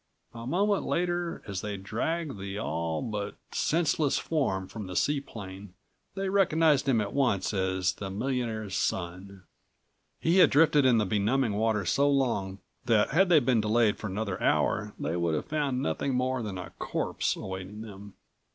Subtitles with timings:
[0.33, 5.75] A moment later, as they dragged the all but senseless form from the seaplane,
[6.15, 9.43] they recognized him at once as the millionaire's son.
[10.19, 14.07] He had drifted in the benumbing water so long that had they been delayed for
[14.07, 18.15] another hour they would have found nothing more than a corpse awaiting them.